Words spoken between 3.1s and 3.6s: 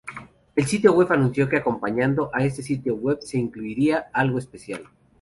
se